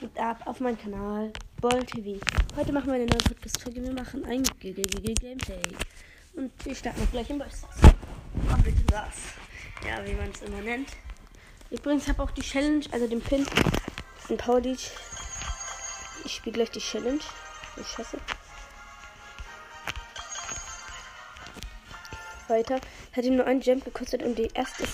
geht 0.00 0.18
ab 0.18 0.40
auf 0.46 0.60
meinem 0.60 0.80
Kanal 0.80 1.30
Ball 1.60 1.84
TV. 1.84 2.18
Heute 2.56 2.72
machen 2.72 2.86
wir 2.86 2.94
eine 2.94 3.04
neue 3.04 3.18
Podcast-Folge. 3.18 3.82
Wir 3.82 3.92
machen 3.92 4.24
ein 4.24 4.42
Gameplay. 4.44 5.62
Und 6.34 6.50
wir 6.64 6.74
starten 6.74 7.06
gleich 7.12 7.28
im 7.28 7.38
das. 7.38 7.66
Ja, 9.86 10.02
wie 10.06 10.14
man 10.14 10.30
es 10.30 10.40
immer 10.40 10.62
nennt. 10.62 10.88
Übrigens 11.70 12.08
habe 12.08 12.22
auch 12.22 12.30
die 12.30 12.40
Challenge, 12.40 12.86
also 12.92 13.06
den 13.06 13.20
Pin. 13.20 13.46
Ein 14.30 14.38
Power. 14.38 14.64
Ich 14.64 14.90
spiele 16.26 16.54
gleich 16.54 16.70
die 16.70 16.80
Challenge. 16.80 17.20
Ich 17.78 17.86
schätze. 17.86 18.16
Weiter. 22.48 22.80
Hat 23.12 23.24
ihm 23.24 23.36
nur 23.36 23.46
einen 23.46 23.60
Jump 23.60 23.84
gekostet 23.84 24.22
und 24.22 24.38
die 24.38 24.48
erste 24.54 24.84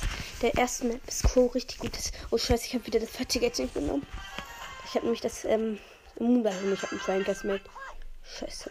der 0.43 0.55
erste 0.57 0.87
Map 0.87 1.01
ist 1.07 1.29
so 1.29 1.47
richtig 1.47 1.79
gut. 1.79 1.93
Oh 2.33 2.39
scheiße, 2.39 2.67
ich 2.67 2.75
habe 2.75 2.87
wieder 2.87 2.99
das 2.99 3.11
falsche 3.11 3.39
Gadget 3.39 3.61
nicht 3.61 3.75
genommen. 3.75 4.05
Ich 4.97 4.99
habe 4.99 5.09
nämlich 5.09 5.21
das 5.21 5.45
ähm, 5.45 5.79
Moonball 6.19 6.55
ich 6.73 6.83
habe 6.83 7.13
einen 7.13 7.25
Gas 7.25 7.45
mit. 7.45 7.61
Scheiße. 8.23 8.71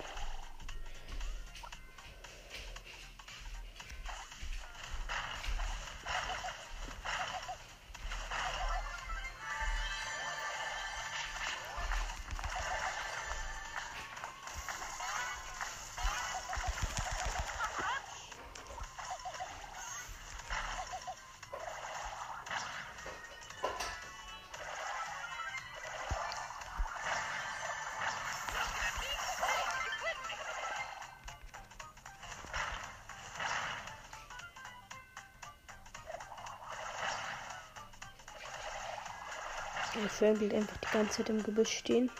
Fern 40.09 40.37
blieb 40.37 40.53
einfach 40.53 40.77
die 40.77 40.89
ganze 40.89 41.17
Zeit 41.17 41.29
im 41.29 41.41
Gebüsch 41.41 41.71
stehen. 41.71 42.11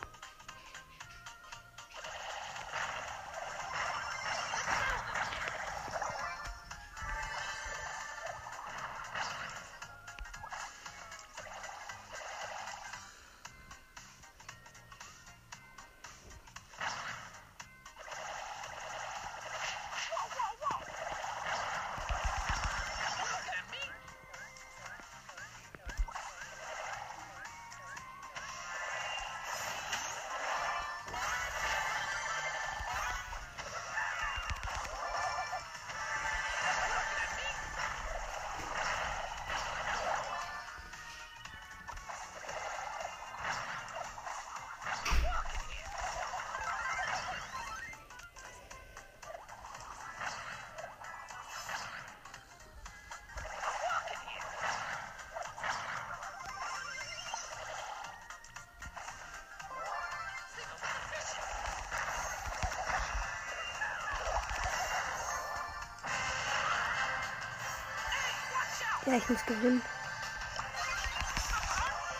Ja, 69.05 69.13
ich 69.17 69.29
muss 69.29 69.45
gewinnen. 69.45 69.81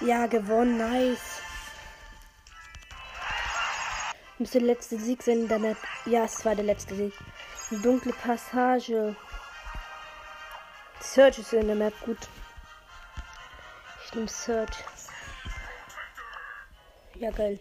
Ja, 0.01 0.28
gewonnen, 0.28 0.78
nice. 0.78 1.41
Müsste 4.38 4.59
der 4.59 4.68
letzte 4.68 5.00
Sieg 5.00 5.23
sein 5.23 5.41
in 5.41 5.47
der 5.47 5.59
Map. 5.59 5.78
Ja, 6.06 6.25
es 6.25 6.44
war 6.46 6.53
der 6.53 6.66
letzte 6.66 6.96
Sieg. 6.96 7.13
Eine 7.72 7.79
dunkle 7.79 8.13
Passage. 8.13 9.16
Search 11.00 11.40
ist 11.40 11.53
in 11.53 11.68
der 11.68 11.75
Map 11.75 11.94
gut. 12.01 12.18
Ich 14.06 14.13
nehme 14.13 14.28
Search. 14.28 14.84
Ja, 17.16 17.31
geil. 17.31 17.59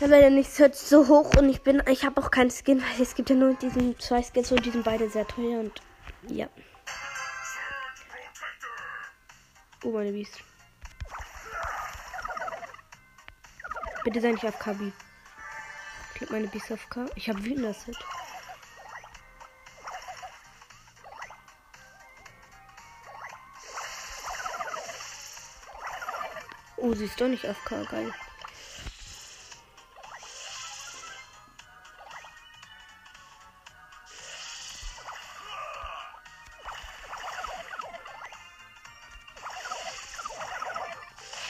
Da 0.00 0.10
wäre 0.10 0.30
nicht 0.30 0.50
Search 0.50 0.74
so 0.74 1.06
hoch 1.06 1.30
und 1.38 1.48
ich 1.48 1.62
bin, 1.62 1.82
ich 1.88 2.04
habe 2.04 2.20
auch 2.20 2.30
keinen 2.30 2.50
Skin, 2.50 2.82
weil 2.82 3.00
es 3.00 3.14
gibt 3.14 3.30
ja 3.30 3.36
nur 3.36 3.54
diesen 3.54 3.98
zwei 4.00 4.22
Skins 4.22 4.50
und 4.50 4.66
die 4.66 4.70
sind 4.70 4.84
beide 4.84 5.08
sehr 5.08 5.26
teuer 5.26 5.60
und 5.60 5.80
ja. 6.28 6.48
Oh, 9.84 9.90
meine 9.90 10.12
Biest. 10.12 10.42
Bitte 14.02 14.20
sei 14.22 14.30
nicht 14.30 14.46
auf 14.46 14.58
KB. 14.58 14.80
Ich 14.80 16.18
glaube, 16.18 16.32
meine 16.32 16.48
Biest 16.48 16.72
auf 16.72 16.88
K. 16.88 17.04
Ich 17.16 17.28
habe 17.28 17.44
wütender 17.44 17.74
Set. 17.74 17.96
Oh, 26.78 26.94
sie 26.94 27.04
ist 27.04 27.20
doch 27.20 27.28
nicht 27.28 27.46
auf 27.46 27.62
K. 27.66 27.84
Geil. 27.84 28.14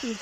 Und 0.05 0.19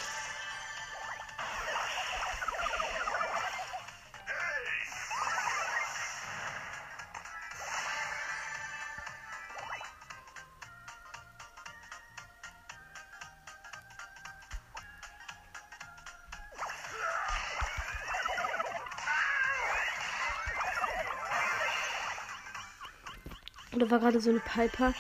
da 23.80 23.90
war 23.90 24.00
gerade 24.00 24.22
so 24.22 24.30
eine 24.30 24.40
Piper. 24.40 24.94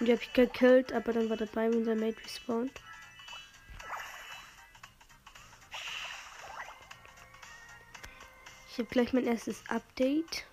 Und 0.00 0.06
die 0.06 0.12
habe 0.12 0.22
ich 0.22 0.32
gekillt, 0.32 0.92
aber 0.92 1.12
dann 1.12 1.30
war 1.30 1.36
dabei, 1.36 1.68
unser 1.68 1.94
Mate 1.94 2.16
respawned. 2.24 2.72
Ich 8.74 8.78
habe 8.80 8.88
gleich 8.90 9.12
mein 9.12 9.28
erstes 9.28 9.62
Update. 9.68 10.46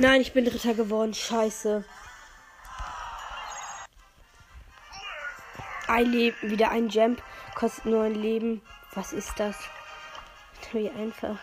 Nein, 0.00 0.22
ich 0.22 0.32
bin 0.32 0.46
Dritter 0.46 0.72
geworden. 0.72 1.12
Scheiße. 1.12 1.84
ein 5.90 6.06
Leben, 6.06 6.36
wieder 6.42 6.70
ein 6.70 6.88
Jump, 6.88 7.22
kostet 7.54 7.84
nur 7.84 8.04
ein 8.04 8.14
Leben. 8.14 8.62
Was 8.94 9.12
ist 9.12 9.38
das? 9.38 9.56
Wie 10.72 10.88
einfach. 10.88 11.36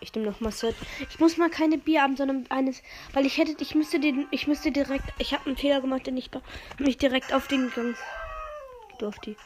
Ich 0.00 0.12
nehme 0.14 0.28
noch 0.30 0.40
mal 0.40 0.52
Search. 0.52 0.74
Ich 1.08 1.18
muss 1.18 1.36
mal 1.36 1.48
keine 1.48 1.78
Bier 1.78 2.02
haben, 2.02 2.16
sondern 2.16 2.44
eines, 2.50 2.82
weil 3.12 3.24
ich 3.24 3.38
hätte, 3.38 3.56
ich 3.58 3.74
müsste 3.74 4.00
den, 4.00 4.26
ich 4.32 4.46
müsste 4.46 4.70
direkt, 4.70 5.04
ich 5.18 5.32
habe 5.32 5.46
einen 5.46 5.56
Fehler 5.56 5.80
gemacht, 5.80 6.06
den 6.06 6.16
ich 6.16 6.30
mich 6.78 6.98
direkt 6.98 7.32
auf 7.32 7.46
den 7.46 7.70
Gang 7.70 7.96
durfte. 8.98 9.36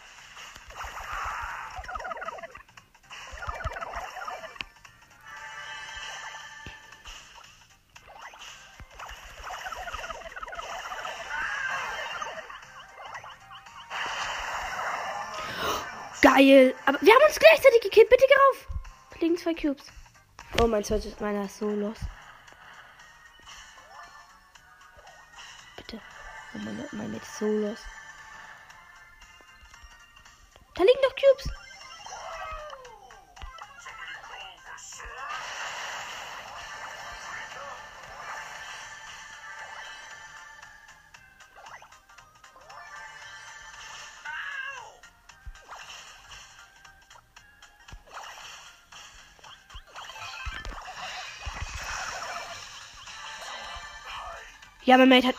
Geil. 16.34 16.74
Aber 16.84 16.98
wir 17.00 17.14
haben 17.14 17.24
uns 17.26 17.38
gleichzeitig 17.38 17.80
gekillt. 17.80 18.08
Bitte 18.10 18.24
geh 18.28 18.34
rauf. 18.34 18.68
Liegen 19.20 19.36
zwei 19.36 19.54
Cubes. 19.54 19.86
Oh, 20.60 20.66
mein 20.66 20.84
Search 20.84 21.06
ist 21.06 21.20
meiner 21.20 21.48
so 21.48 21.68
los. 21.70 21.98
Bitte. 25.76 26.00
Oh, 26.54 26.58
mein, 26.58 26.84
mein 26.92 27.12
Mate 27.12 27.22
ist 27.22 27.38
so 27.38 27.46
los. 27.46 27.78
Ja, 54.88 54.96
mein 54.96 55.10
Mate 55.10 55.26
hat. 55.28 55.34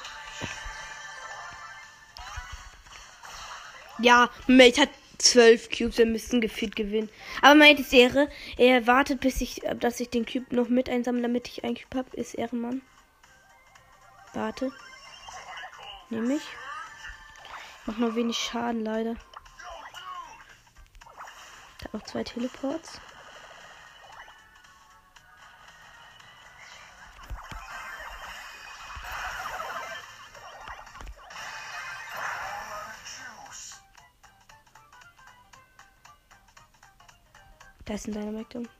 Ja, 3.98 4.30
mein 4.46 4.58
Mate 4.58 4.82
hat 4.82 4.90
zwölf 5.18 5.72
Cubes. 5.72 5.98
Wir 5.98 6.06
müssen 6.06 6.40
gefühlt 6.40 6.76
gewinnen. 6.76 7.10
Aber 7.42 7.56
mein 7.56 7.72
Mate 7.72 7.82
ist 7.82 7.92
Ehre. 7.92 8.30
Er 8.58 8.86
wartet, 8.86 9.22
bis 9.22 9.42
ich, 9.42 9.64
dass 9.80 10.00
ich 10.00 10.12
den 10.12 10.28
Cube 10.28 10.56
noch 10.56 10.70
mit 10.70 10.88
einsammle, 10.88 11.24
damit 11.24 11.48
ich 11.48 11.64
einen 11.64 11.74
Cube 11.74 11.98
habe. 11.98 12.16
Ist 12.16 12.36
Ehrenmann. 12.36 12.84
Warte. 14.36 14.72
Nehme 16.12 16.36
ich. 16.36 16.44
Mach 17.88 17.98
nur 17.98 18.16
wenig 18.16 18.38
Schaden, 18.38 18.86
leider. 18.86 19.16
Habe 21.86 21.98
noch 21.98 22.04
zwei 22.04 22.24
Teleports. 22.24 23.02
Da 37.90 37.96
ist 37.96 38.08
ein. 38.08 38.79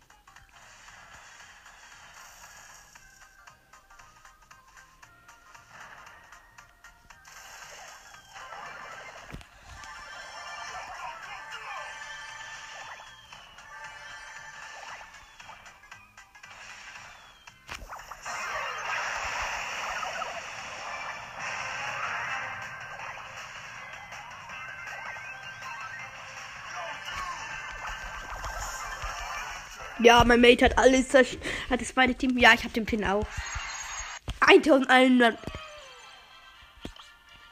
Ja, 30.02 30.24
mein 30.24 30.42
Mate 30.42 30.66
hat 30.66 30.78
alles 30.78 31.10
zerstört. 31.10 31.44
Hat 31.70 31.82
das 31.82 31.94
beide 31.94 32.16
Team. 32.16 32.38
Ja, 32.38 32.54
ich 32.54 32.64
habe 32.64 32.74
den 32.74 32.86
Pin 32.86 33.04
auch. 33.04 33.26
1100. 34.42 35.38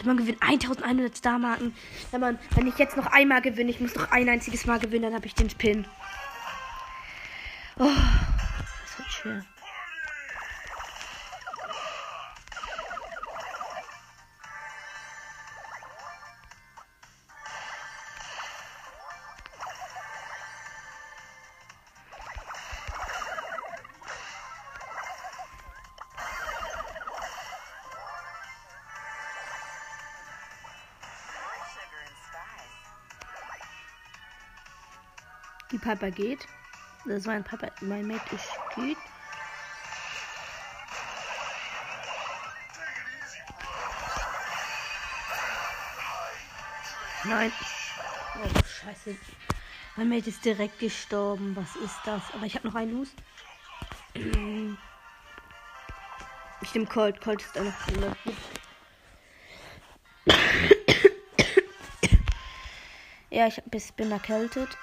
Man 0.04 0.18
gewinnt 0.18 0.42
1100 0.42 1.18
Star-Marken. 1.18 1.76
Wenn, 2.12 2.22
man, 2.22 2.40
wenn 2.52 2.68
ich 2.68 2.78
jetzt 2.78 2.96
noch 2.96 3.08
einmal 3.08 3.42
gewinne, 3.42 3.72
ich 3.72 3.80
muss 3.80 3.96
noch 3.96 4.12
ein 4.12 4.30
einziges 4.30 4.66
Mal 4.66 4.80
gewinnen, 4.80 5.04
dann 5.04 5.16
habe 5.16 5.26
ich 5.26 5.34
den 5.34 5.48
Pin. 5.48 5.86
Oh, 7.78 7.86
das 7.86 9.00
wird 9.00 9.12
schwer. 9.12 9.46
Papa 35.88 36.10
geht. 36.10 36.46
Das 37.06 37.26
war 37.26 37.34
ein 37.34 37.46
Papa, 37.46 37.68
mein 37.80 38.06
Mate 38.06 38.36
ist 38.36 38.50
geht. 38.76 38.98
Nein. 47.24 47.54
Oh, 48.36 48.50
scheiße. 48.84 49.16
Mein 49.96 50.10
Mate 50.10 50.30
ist 50.30 50.44
direkt 50.44 50.78
gestorben. 50.80 51.56
Was 51.56 51.78
ist 51.78 51.96
das? 52.04 52.22
Aber 52.34 52.46
ich 52.46 52.56
habe 52.56 52.68
noch 52.68 52.76
einen 52.76 52.98
Los. 52.98 53.08
Ich 56.60 56.74
nehme 56.74 56.88
Colt. 56.88 57.22
Colt 57.22 57.42
ist 57.42 57.56
eine 57.56 57.72
Runde. 57.88 58.18
ja, 63.30 63.48
ich 63.48 63.62
bin 63.94 64.12
erkältet. 64.12 64.78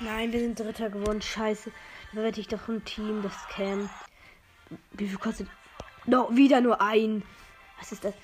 Nein, 0.00 0.32
wir 0.32 0.40
sind 0.40 0.58
Dritter 0.58 0.88
geworden. 0.88 1.20
Scheiße. 1.20 1.70
Da 2.12 2.22
werde 2.22 2.40
ich 2.40 2.48
doch 2.48 2.68
ein 2.68 2.84
Team, 2.84 3.22
das 3.22 3.34
Cam. 3.48 3.90
Wie 4.92 5.06
viel 5.06 5.18
kostet. 5.18 5.48
No, 6.06 6.28
wieder 6.34 6.60
nur 6.60 6.80
ein. 6.80 7.22
Was 7.78 7.92
ist 7.92 8.04
das? 8.04 8.14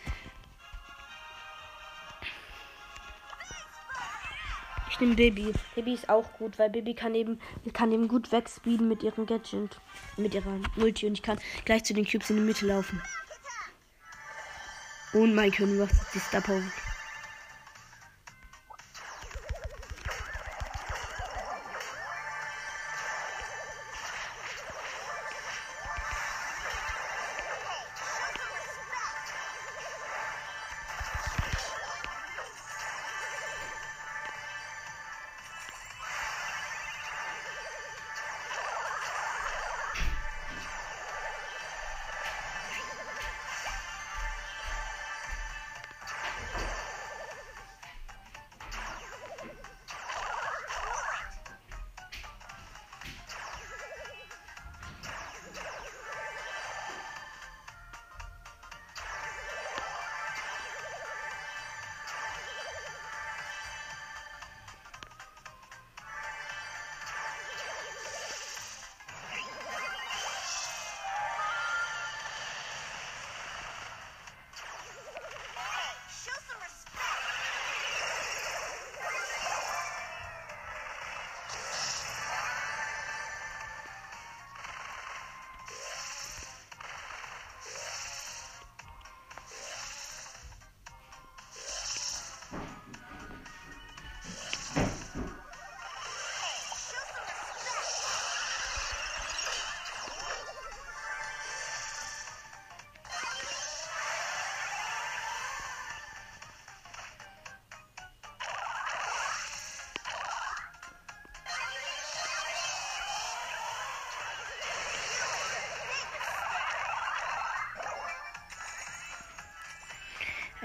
Ich 4.90 5.00
nehme 5.00 5.14
Baby. 5.14 5.52
Baby 5.74 5.92
ist 5.92 6.08
auch 6.08 6.32
gut, 6.38 6.58
weil 6.58 6.70
Baby 6.70 6.94
kann 6.94 7.14
eben, 7.14 7.38
kann 7.74 7.92
eben 7.92 8.08
gut 8.08 8.32
wegspeeden 8.32 8.88
mit 8.88 9.02
ihrem 9.02 9.26
Gadget. 9.26 9.78
Mit 10.16 10.32
ihrer 10.32 10.58
Multi 10.76 11.06
und 11.06 11.12
ich 11.12 11.22
kann 11.22 11.38
gleich 11.66 11.84
zu 11.84 11.92
den 11.92 12.06
Cubes 12.06 12.30
in 12.30 12.36
die 12.36 12.42
Mitte 12.42 12.66
laufen. 12.66 13.02
Und 15.12 15.34
mein 15.34 15.50
König 15.50 15.78
macht 15.78 16.14
die 16.14 16.18
Star. 16.18 16.42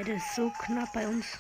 Ey, 0.02 0.08
das 0.08 0.24
ist 0.24 0.36
so 0.36 0.50
knapp 0.50 0.94
bei 0.94 1.08
uns. 1.08 1.38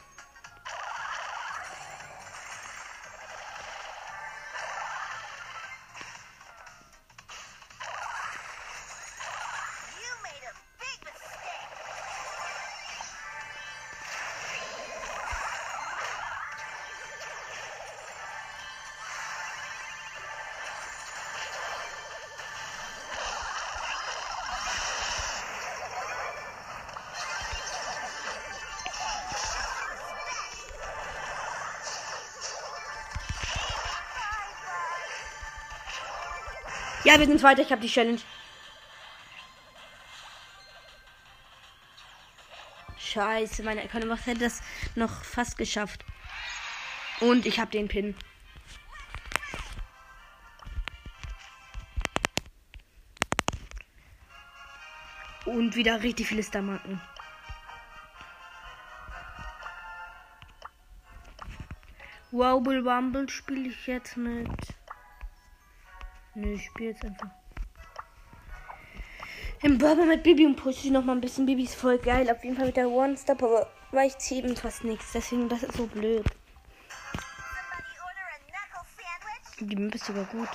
Ja, 37.11 37.19
wir 37.19 37.25
sind 37.25 37.43
weiter. 37.43 37.61
Ich 37.61 37.71
habe 37.73 37.81
die 37.81 37.89
Challenge. 37.89 38.21
Scheiße, 42.97 43.63
meine 43.63 43.83
Economax 43.83 44.25
hätte 44.27 44.39
das 44.39 44.61
noch 44.95 45.25
fast 45.25 45.57
geschafft. 45.57 46.05
Und 47.19 47.45
ich 47.45 47.59
habe 47.59 47.69
den 47.69 47.89
Pin. 47.89 48.15
Und 55.43 55.75
wieder 55.75 56.01
richtig 56.03 56.27
viele 56.27 56.43
Starmarken. 56.43 57.01
Wobble 62.31 62.85
Wumble 62.85 63.27
spiele 63.27 63.67
ich 63.67 63.85
jetzt 63.87 64.15
mit. 64.15 64.80
Nö, 66.41 66.53
ich 66.53 66.65
spiele 66.65 66.89
jetzt 66.89 67.05
einfach. 67.05 67.29
Im 69.61 69.77
Burger 69.77 70.05
mit 70.05 70.23
Bibi 70.23 70.47
und 70.47 70.55
pushe 70.55 70.87
ich 70.87 70.91
noch 70.91 71.05
mal 71.05 71.13
ein 71.13 71.21
bisschen. 71.21 71.45
Bibi 71.45 71.65
ist 71.65 71.75
voll 71.75 71.99
geil. 71.99 72.27
Auf 72.31 72.43
jeden 72.43 72.55
Fall 72.55 72.65
mit 72.65 72.77
der 72.77 72.89
One-Stop, 72.89 73.43
aber 73.43 73.69
weil 73.91 74.07
ich 74.07 74.17
ziehe 74.17 74.43
eben 74.43 74.55
fast 74.55 74.83
nichts. 74.83 75.11
Deswegen, 75.13 75.47
das 75.49 75.61
ist 75.61 75.77
so 75.77 75.85
blöd. 75.85 76.25
Die 79.59 79.75
Map 79.75 79.93
ist 79.93 80.05
sogar 80.05 80.25
gut. 80.25 80.49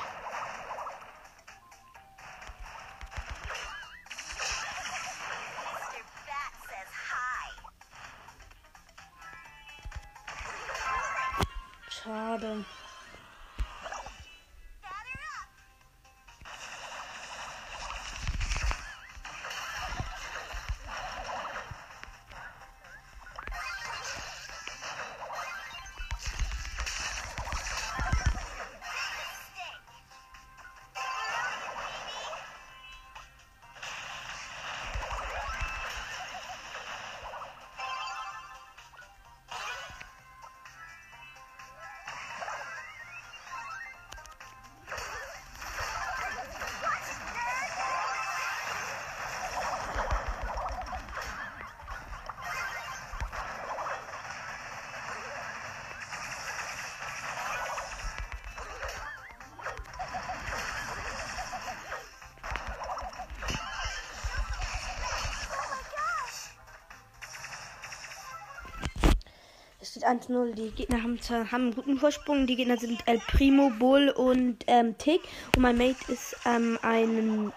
steht 69.96 70.06
1-0. 70.06 70.54
Die 70.54 70.70
Gegner 70.70 71.02
haben, 71.02 71.18
haben 71.30 71.62
einen 71.62 71.74
guten 71.74 71.98
Vorsprung. 71.98 72.46
Die 72.46 72.56
Gegner 72.56 72.76
sind 72.76 73.02
El 73.06 73.18
Primo, 73.18 73.70
Bull 73.78 74.10
und 74.10 74.58
ähm, 74.66 74.96
Tick. 74.98 75.22
Und 75.54 75.62
mein 75.62 75.78
Mate 75.78 76.12
ist 76.12 76.36
ähm, 76.44 76.78
ein, 76.82 77.52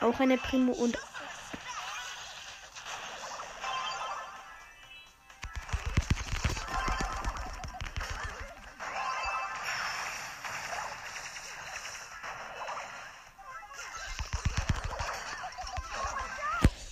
auch 0.00 0.20
eine 0.20 0.36
Primo 0.36 0.72
und 0.72 0.98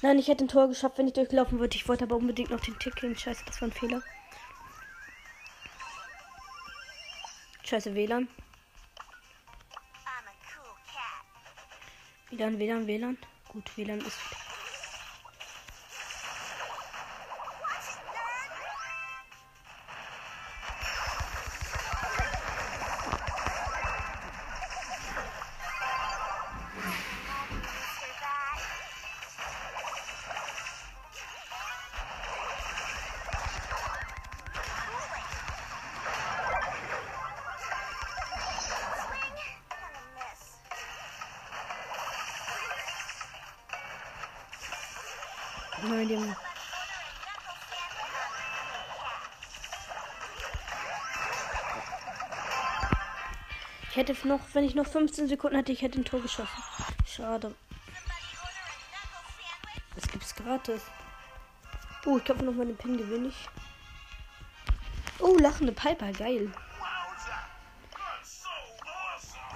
Nein, 0.02 0.20
ich 0.20 0.28
hätte 0.28 0.44
ein 0.44 0.48
Tor 0.48 0.68
geschafft, 0.68 0.98
wenn 0.98 1.08
ich 1.08 1.14
durchgelaufen 1.14 1.58
würde. 1.58 1.74
Ich 1.74 1.88
wollte 1.88 2.04
aber 2.04 2.14
unbedingt 2.14 2.50
noch 2.50 2.60
den 2.60 2.78
Tick 2.78 3.00
hin. 3.00 3.16
Scheiße, 3.16 3.42
das 3.44 3.60
war 3.60 3.68
ein 3.68 3.72
Fehler. 3.72 4.02
Scheiße, 7.66 7.92
WLAN. 7.96 8.28
WLAN, 12.30 12.58
WLAN, 12.60 12.86
WLAN. 12.86 13.18
Gut, 13.48 13.76
WLAN 13.76 13.98
ist. 13.98 14.18
Nein, 14.30 14.45
hätte 54.08 54.28
noch, 54.28 54.40
wenn 54.52 54.64
ich 54.64 54.74
noch 54.74 54.86
15 54.86 55.28
Sekunden 55.28 55.56
hätte, 55.56 55.72
ich 55.72 55.82
hätte 55.82 56.00
ein 56.00 56.04
Tor 56.04 56.20
geschossen. 56.20 56.62
Schade. 57.06 57.54
Das 59.94 60.08
gibt's 60.08 60.34
gratis. 60.34 60.82
Oh, 62.04 62.18
ich 62.18 62.24
glaube 62.24 62.44
noch 62.44 62.52
mal 62.52 62.66
den 62.66 62.76
Pin 62.76 62.96
gewinne 62.96 63.28
ich. 63.28 63.48
Oh, 65.18 65.36
lachende 65.38 65.72
Piper, 65.72 66.12
geil. 66.12 66.52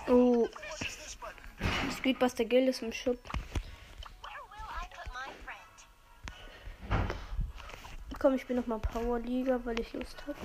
Oh. 0.08 0.48
Streetbuster 1.98 2.44
Geld 2.44 2.68
ist 2.68 2.82
im 2.82 2.92
Shop. 2.92 3.18
Komm, 8.18 8.34
ich 8.34 8.46
bin 8.46 8.56
noch 8.56 8.66
mal 8.66 8.78
Power 8.78 9.18
Liga, 9.18 9.60
weil 9.64 9.78
ich 9.80 9.92
Lust 9.92 10.22
habe. 10.26 10.36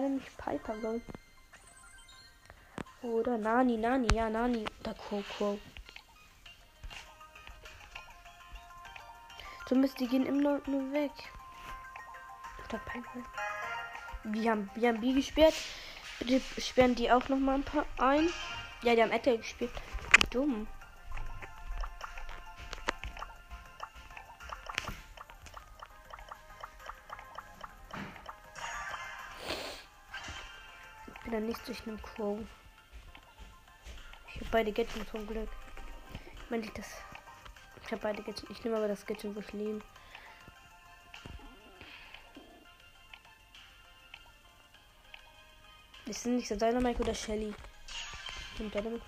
Da 0.00 0.08
nehme 0.08 0.20
ich 0.20 0.36
Piper, 0.36 0.76
glaube 0.76 1.00
Oder 3.02 3.38
Nani, 3.38 3.76
Nani, 3.76 4.08
ja, 4.14 4.28
Nani. 4.28 4.64
Oder 4.80 4.94
Coco. 4.94 5.58
Zumindest 9.66 10.00
die 10.00 10.08
gehen 10.08 10.26
immer 10.26 10.60
nur 10.66 10.92
weg. 10.92 11.12
Oder 12.68 12.78
Piper. 12.78 13.24
Wir 14.24 14.50
haben, 14.50 14.70
wir 14.74 14.88
haben 14.88 15.00
B 15.00 15.12
gesperrt. 15.12 15.54
Bitte 16.18 16.40
sperren 16.60 16.94
die 16.94 17.10
auch 17.10 17.28
noch 17.28 17.38
mal 17.38 17.56
ein 17.56 17.64
paar 17.64 17.86
ein. 17.98 18.28
Ja, 18.82 18.94
die 18.94 19.02
haben 19.02 19.12
Edgar 19.12 19.36
gespielt. 19.36 19.72
Wie 20.14 20.26
dumm. 20.30 20.66
Dann 31.30 31.46
nicht 31.46 31.66
durch 31.66 31.86
einen 31.86 32.00
Crow. 32.02 32.38
Ich 34.28 34.36
habe 34.36 34.50
beide 34.50 34.72
Gadgets 34.72 35.10
zum 35.10 35.26
Glück. 35.26 35.48
Ich 36.44 36.50
meine, 36.50 36.66
das. 36.74 36.88
Ich 37.84 37.92
habe 37.92 38.02
beide 38.02 38.22
Gadgets. 38.22 38.44
Ich 38.50 38.62
nehme 38.64 38.76
aber 38.76 38.88
das 38.88 39.04
Gadget, 39.04 39.34
wo 39.34 39.40
ich 39.40 39.52
lebe. 39.52 39.80
Sind 46.10 46.36
nicht 46.36 46.48
so 46.48 46.56
Dynamite 46.56 47.02
oder 47.02 47.14
Shelly. 47.14 47.54
Und 48.58 48.74
Dynamite. 48.74 49.02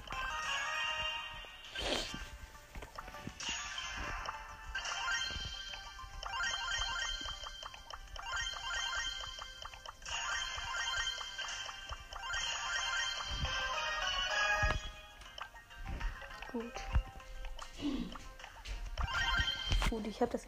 Ich 20.21 20.23
habe 20.23 20.33
das. 20.33 20.47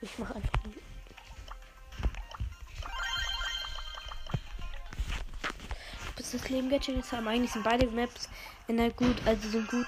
Ich 0.00 0.18
mache 0.20 0.36
einfach. 0.36 0.52
Bis 6.16 6.30
das 6.30 6.48
Leben 6.48 6.70
Gadget 6.70 6.96
jetzt 6.96 7.12
haben. 7.12 7.26
Eigentlich 7.26 7.50
sind 7.50 7.64
beide 7.64 7.88
Maps 7.88 8.28
in 8.68 8.76
der 8.76 8.90
gut, 8.90 9.16
also 9.26 9.48
sind 9.48 9.68
gut. 9.68 9.86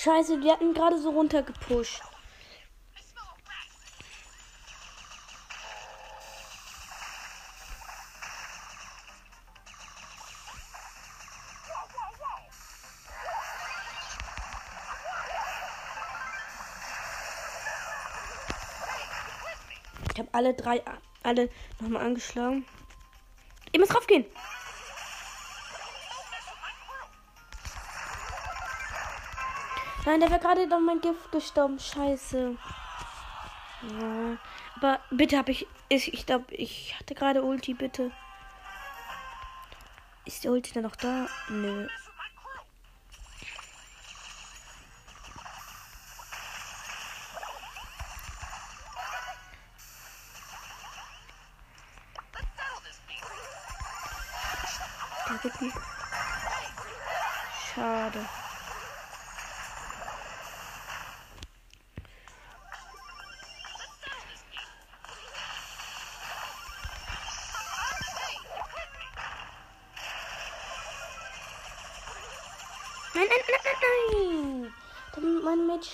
Scheiße, 0.00 0.38
die 0.38 0.48
hatten 0.48 0.74
gerade 0.74 0.96
so 0.96 1.10
runtergepusht. 1.10 2.00
Ich 20.12 20.18
habe 20.20 20.28
alle 20.32 20.54
drei, 20.54 20.80
alle 21.24 21.50
nochmal 21.80 22.06
angeschlagen. 22.06 22.64
Ihr 23.72 23.80
müsst 23.80 23.92
draufgehen. 23.92 24.26
Nein, 30.04 30.20
der 30.20 30.30
wäre 30.30 30.40
gerade 30.40 30.68
doch 30.68 30.80
mein 30.80 31.00
Gift 31.00 31.30
gestorben. 31.32 31.78
Scheiße. 31.78 32.56
Ja. 33.82 34.36
Aber 34.76 35.00
bitte 35.10 35.36
habe 35.36 35.52
ich. 35.52 35.66
Ich, 35.88 36.12
ich 36.12 36.26
glaube, 36.26 36.54
ich 36.54 36.94
hatte 36.98 37.14
gerade 37.14 37.42
Ulti, 37.42 37.74
bitte. 37.74 38.10
Ist 40.24 40.44
die 40.44 40.48
Ulti 40.48 40.72
dann 40.72 40.82
noch 40.82 40.96
da? 40.96 41.26
Nö. 41.48 41.88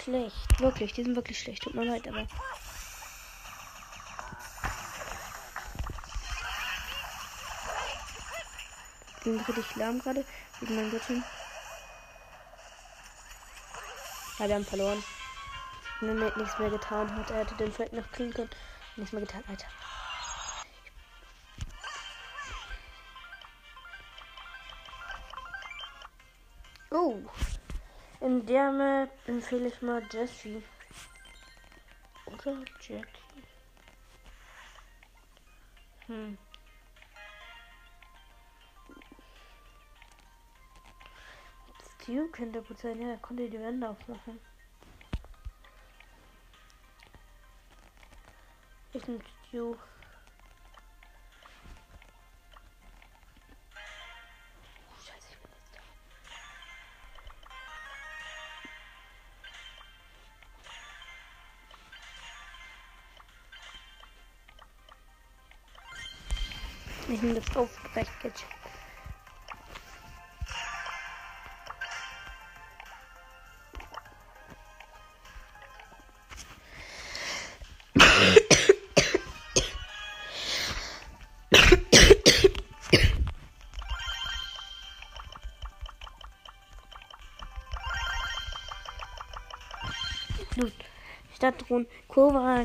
Schlecht. 0.05 0.61
Wirklich, 0.61 0.93
die 0.93 1.03
sind 1.03 1.17
wirklich 1.17 1.39
schlecht. 1.39 1.63
Tut 1.63 1.75
mir 1.75 1.85
leid, 1.85 2.07
aber. 2.07 2.27
Ich 9.17 9.25
bin 9.25 9.41
richtig 9.41 9.77
lahm 9.77 9.99
gerade. 10.01 10.25
Wegen 10.61 10.77
meinem 10.77 10.91
Göttin. 10.91 11.25
Ja, 14.39 14.49
wir 14.49 14.55
haben 14.57 14.65
verloren. 14.67 15.03
Wenn 16.01 16.21
er 16.21 16.37
nichts 16.37 16.59
mehr 16.59 16.71
getan 16.71 17.17
hat. 17.17 17.31
Er 17.31 17.39
hätte 17.39 17.55
den 17.55 17.73
Feld 17.73 17.93
noch 17.95 18.11
kriegen 18.13 18.33
können. 18.33 18.51
Nichts 18.97 19.13
mehr 19.13 19.23
getan, 19.23 19.43
Alter. 19.49 19.67
Oh. 26.91 27.23
Der 28.47 28.71
Map 28.73 29.11
empfehle 29.27 29.69
ich 29.69 29.81
mal 29.81 30.03
Jessie. 30.13 30.63
Oder 32.27 32.63
Jackie. 32.79 33.43
Hm. 36.07 36.37
Stu 42.03 42.29
könnte 42.33 42.61
gut 42.61 42.79
sein, 42.79 43.01
ja, 43.01 43.13
er 43.13 43.17
konnte 43.17 43.49
die 43.49 43.59
Wände 43.59 43.89
aufmachen. 43.89 44.39
Ich 48.93 49.07
nehme 49.07 49.25
Stu. 49.49 49.75
Ich 67.07 67.21
nehme 67.21 67.39
das 67.39 67.57
Aufbrechen. 67.57 68.33
Nun, 90.57 90.73
Stadtdrohnen. 91.35 91.87
Cobra 92.09 92.65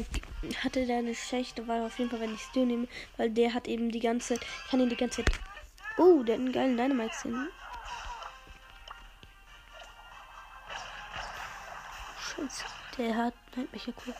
hatte 0.58 0.86
da 0.86 0.98
eine 0.98 1.16
schlechte 1.16 1.68
Wahl 1.68 1.82
auf 1.82 1.98
jeden 2.00 2.10
Fall, 2.10 2.22
wenn 2.22 2.34
ich 2.34 2.42
Stu 2.42 2.66
nehme, 2.66 2.88
weil 3.18 3.30
der 3.30 3.54
hat 3.54 3.68
eben 3.68 3.92
die 3.92 4.00
ganze 4.00 4.36
Zeit, 4.36 4.46
ich 4.66 4.72
kann 4.72 4.80
ihn 4.80 4.90
die 4.90 4.96
ganze 4.96 5.24
Zeit. 5.24 5.40
Oh, 5.98 6.24
der 6.24 6.36
hat 6.36 6.42
einen 6.42 6.52
geilen 6.52 6.78
Dynamite-Sinn. 6.78 7.50
Scheiße, 12.20 12.66
der 12.98 13.16
hat 13.16 13.34
welcher 13.72 13.94
cool. 14.06 14.14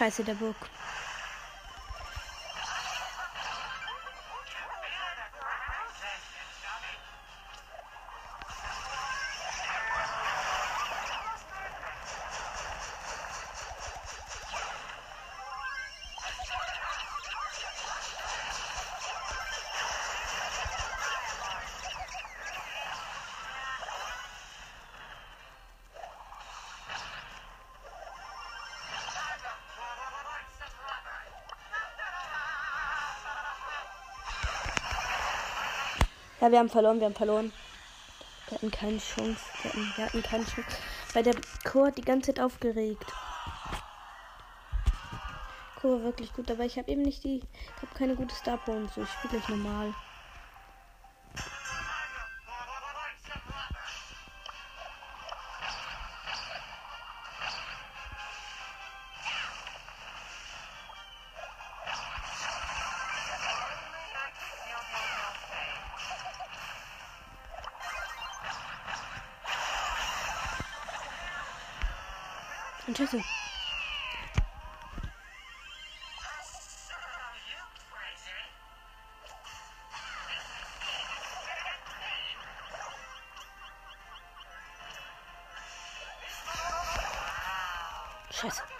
Scheiße, 0.00 0.24
der 0.24 0.32
Burg. 0.32 0.79
Ja, 36.40 36.50
wir 36.50 36.58
haben 36.58 36.70
verloren, 36.70 36.98
wir 37.00 37.06
haben 37.06 37.14
verloren. 37.14 37.52
Wir 38.48 38.56
hatten 38.56 38.70
keine 38.70 38.98
Chance. 38.98 39.40
Wir 39.62 39.70
hatten, 39.70 39.92
wir 39.96 40.04
hatten 40.06 40.22
keine 40.22 40.44
Chance. 40.44 40.76
Weil 41.12 41.22
der 41.22 41.34
Chor 41.70 41.88
hat 41.88 41.98
die 41.98 42.02
ganze 42.02 42.32
Zeit 42.32 42.42
aufgeregt. 42.42 43.04
Chor 45.80 45.98
war 45.98 46.04
wirklich 46.04 46.32
gut, 46.32 46.50
aber 46.50 46.64
ich 46.64 46.78
habe 46.78 46.90
eben 46.90 47.02
nicht 47.02 47.24
die. 47.24 47.40
Ich 47.40 47.82
habe 47.82 47.94
keine 47.94 48.16
gute 48.16 48.34
Star 48.34 48.58
und 48.68 48.90
so. 48.92 49.02
Ich 49.02 49.10
spiele 49.10 49.34
gleich 49.34 49.48
normal. 49.48 49.94
Schüsse. 73.00 73.24
Scheiße. 88.30 88.79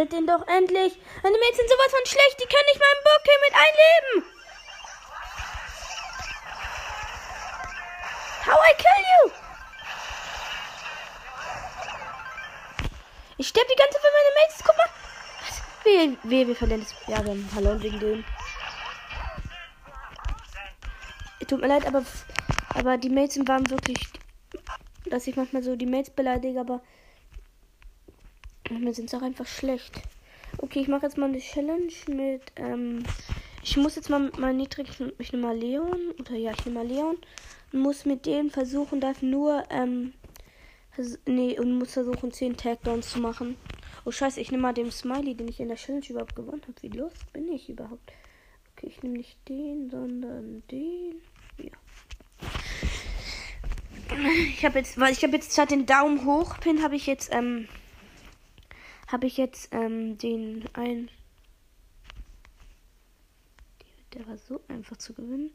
Killt 0.00 0.12
den 0.12 0.26
doch 0.26 0.46
endlich! 0.46 0.96
Meine 1.22 1.36
Mates 1.36 1.58
sind 1.58 1.68
sowas 1.68 1.90
von 1.90 2.06
schlecht, 2.06 2.40
die 2.40 2.46
können 2.46 2.64
nicht 2.68 2.80
mal 2.80 2.86
im 2.96 3.04
Bock 3.04 3.22
mit 3.44 3.54
einleben! 3.60 4.24
How 8.46 8.58
I 8.64 8.74
kill 8.78 9.04
you! 9.10 9.30
Ich 13.36 13.48
sterbe 13.48 13.66
die 13.70 13.76
ganze 13.76 13.92
Zeit 13.92 14.00
für 14.00 14.16
meine 14.16 14.32
Mates, 14.40 14.64
guck 14.64 14.76
mal! 14.78 14.88
Was? 15.42 15.84
Wir, 15.84 16.16
wir, 16.30 16.46
wir 16.48 16.56
verlieren 16.56 16.80
das. 16.80 16.94
Ja, 17.06 17.22
wir 17.22 17.32
haben 17.32 17.46
verloren 17.50 17.82
wegen 17.82 18.00
dem. 18.00 18.24
Tut 21.46 21.60
mir 21.60 21.66
leid, 21.66 21.86
aber, 21.86 22.06
aber 22.74 22.96
die 22.96 23.10
Mates 23.10 23.36
waren 23.46 23.68
wirklich. 23.68 23.98
Dass 25.04 25.26
ich 25.26 25.36
manchmal 25.36 25.62
so 25.62 25.76
die 25.76 25.84
Mates 25.84 26.08
beleidige, 26.08 26.58
aber. 26.58 26.80
Manchmal 28.70 28.94
sind 28.94 29.10
sie 29.10 29.16
auch 29.16 29.22
einfach 29.22 29.46
schlecht. 29.46 30.00
Okay, 30.58 30.80
ich 30.80 30.88
mache 30.88 31.06
jetzt 31.06 31.18
mal 31.18 31.28
eine 31.28 31.40
Challenge 31.40 31.92
mit. 32.06 32.42
Ähm, 32.56 33.02
ich 33.62 33.76
muss 33.76 33.96
jetzt 33.96 34.10
mal 34.10 34.20
mit 34.20 34.38
meinem 34.38 34.58
niedrigen. 34.58 35.12
Ich 35.18 35.32
nehme 35.32 35.48
mal 35.48 35.56
Leon. 35.56 36.12
Oder 36.18 36.34
ja, 36.34 36.52
ich 36.52 36.64
nehme 36.64 36.78
mal 36.78 36.86
Leon. 36.86 37.18
Und 37.72 37.80
muss 37.80 38.04
mit 38.04 38.26
dem 38.26 38.50
versuchen, 38.50 39.00
darf 39.00 39.22
nur. 39.22 39.64
Ähm, 39.70 40.12
nee, 41.26 41.58
und 41.58 41.78
muss 41.78 41.92
versuchen, 41.92 42.32
10 42.32 42.56
Takedowns 42.56 43.10
zu 43.10 43.20
machen. 43.20 43.56
Oh, 44.04 44.10
scheiße, 44.10 44.40
ich 44.40 44.50
nehme 44.50 44.62
mal 44.62 44.72
den 44.72 44.90
Smiley, 44.90 45.34
den 45.34 45.48
ich 45.48 45.60
in 45.60 45.68
der 45.68 45.76
Challenge 45.76 46.06
überhaupt 46.08 46.36
gewonnen 46.36 46.62
habe. 46.62 46.80
Wie 46.82 46.96
los 46.96 47.12
bin 47.32 47.50
ich 47.52 47.68
überhaupt? 47.68 48.12
Okay, 48.72 48.86
ich 48.86 49.02
nehme 49.02 49.18
nicht 49.18 49.36
den, 49.48 49.90
sondern 49.90 50.62
den. 50.70 51.20
Ja. 51.58 51.72
Ich 54.48 54.64
habe 54.64 54.78
jetzt, 54.78 54.98
weil 54.98 55.12
ich 55.12 55.22
habe 55.22 55.34
jetzt 55.34 55.52
statt 55.52 55.70
den 55.70 55.86
Daumen 55.86 56.24
hoch 56.24 56.58
Pin 56.58 56.82
habe 56.82 56.96
ich 56.96 57.06
jetzt 57.06 57.32
ähm 57.32 57.68
habe 59.10 59.26
ich 59.26 59.36
jetzt 59.36 59.68
ähm 59.72 60.18
den 60.18 60.68
ein 60.74 61.10
der 64.14 64.26
war 64.26 64.36
so 64.36 64.60
einfach 64.68 64.96
zu 64.96 65.14
gewinnen. 65.14 65.50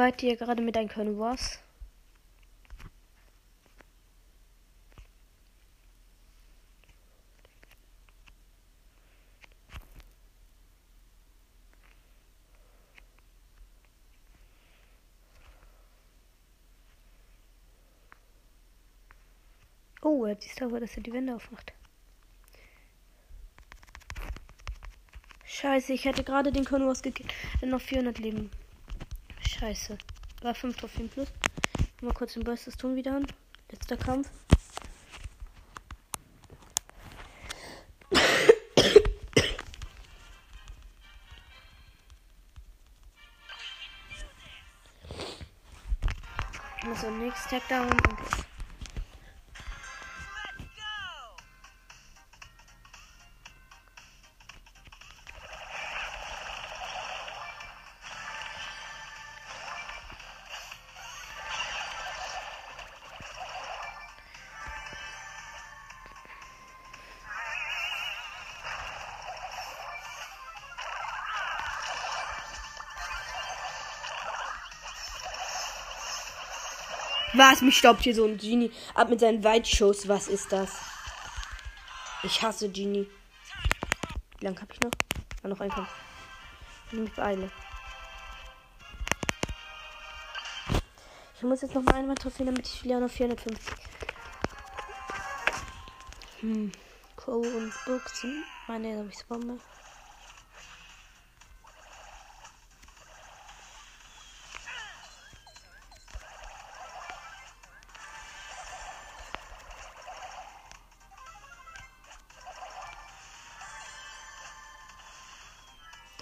Fight 0.00 0.22
hier 0.22 0.34
gerade 0.34 0.62
mit 0.62 0.78
einem 0.78 1.18
Wars. 1.18 1.58
Oh, 20.00 20.24
er 20.24 20.40
sieht 20.40 20.62
aber, 20.62 20.80
dass 20.80 20.96
er 20.96 21.02
die 21.02 21.12
Wände 21.12 21.34
aufmacht. 21.34 21.74
Scheiße, 25.44 25.92
ich 25.92 26.06
hätte 26.06 26.24
gerade 26.24 26.50
den 26.52 26.64
Konvoi 26.64 26.94
gekillt. 27.02 27.34
Noch 27.60 27.82
400 27.82 28.18
Leben. 28.18 28.50
Scheiße. 29.60 29.98
War 30.40 30.54
5 30.54 30.74
Trophäen 30.74 31.10
plus. 31.10 31.28
Mal 32.00 32.14
kurz 32.14 32.32
den 32.32 32.44
Bestes 32.44 32.78
tun 32.78 32.96
wieder 32.96 33.16
an. 33.16 33.26
Letzter 33.70 33.98
Kampf. 33.98 34.30
Also, 46.88 47.10
nächstes 47.10 47.50
Tag 47.50 47.68
down 47.68 47.90
und 47.90 48.39
Was? 77.40 77.62
Mich 77.62 77.78
stoppt 77.78 78.02
hier 78.02 78.14
so 78.14 78.26
ein 78.26 78.36
Genie 78.36 78.70
ab 78.94 79.08
mit 79.08 79.20
seinen 79.20 79.42
Weitschuss. 79.42 80.06
Was 80.06 80.28
ist 80.28 80.52
das? 80.52 80.76
Ich 82.22 82.42
hasse 82.42 82.68
Genie. 82.68 83.08
Wie 84.38 84.44
lange 84.44 84.60
habe 84.60 84.70
ich 84.74 84.80
noch? 84.80 84.90
Ah, 85.42 85.48
noch 85.48 85.58
ein 85.58 85.70
Kampf. 85.70 85.88
Ich 86.92 86.98
mich 86.98 87.12
beeile. 87.14 87.50
Ich 91.34 91.42
muss 91.42 91.62
jetzt 91.62 91.74
noch 91.74 91.82
mal 91.82 91.94
einmal 91.94 92.16
trophäen, 92.16 92.44
damit 92.44 92.66
ich 92.66 92.84
wieder 92.84 93.00
noch 93.00 93.10
450. 93.10 93.74
Hm. 96.40 96.72
Cole 97.16 97.56
und 97.56 97.72
Buchsen. 97.86 98.44
Meine, 98.68 98.98
habe 98.98 99.08
ich 99.10 99.24
Bombe. 99.24 99.58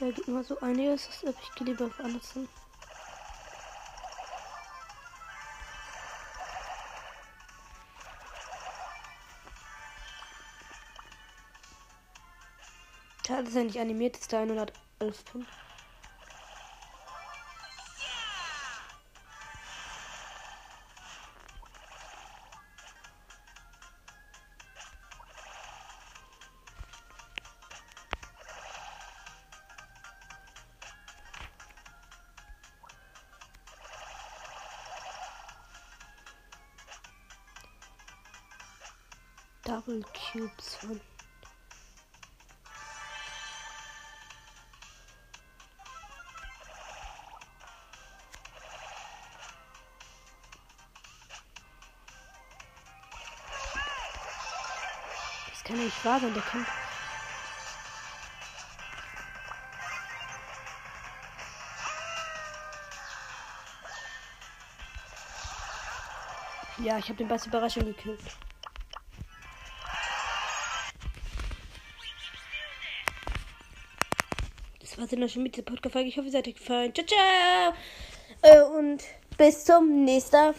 Da 0.08 0.14
immer 0.26 0.42
so 0.42 0.58
einiges, 0.60 1.06
das 1.06 1.22
habe 1.22 1.36
ich 1.42 1.60
lieber 1.60 1.84
auf 1.84 2.00
hin. 2.32 2.48
Schade, 13.26 13.44
dass 13.44 13.54
er 13.54 13.64
nicht 13.64 13.78
animiert 13.78 14.16
ist, 14.16 14.32
der 14.32 14.38
111 14.40 15.24
Punkte. 15.26 15.67
Double 39.68 40.02
Cubes 40.14 40.76
von. 40.76 40.98
Das 55.50 55.64
kann 55.64 55.76
nicht 55.76 56.02
wahr 56.02 56.18
sein, 56.18 56.32
der 56.32 56.42
kann. 56.44 56.66
Ja, 66.78 66.96
ich 66.96 67.04
habe 67.04 67.16
den 67.16 67.28
Bass 67.28 67.44
Überraschung 67.44 67.84
gekillt. 67.84 68.18
War's 74.98 75.10
dann 75.10 75.28
schon 75.28 75.42
mit 75.42 75.56
dieser 75.56 75.64
Podcast-Folge. 75.64 76.08
Ich 76.08 76.16
hoffe, 76.16 76.28
hat 76.36 76.48
euch 76.48 76.54
gefallen. 76.54 76.92
Ciao, 76.94 77.06
ciao! 77.06 77.72
Äh, 78.42 78.78
und 78.78 79.02
bis 79.36 79.64
zum 79.64 80.04
nächsten 80.04 80.54